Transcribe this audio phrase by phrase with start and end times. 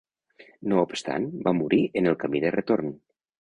[0.71, 2.91] No obstant va morir en el camí de retorn.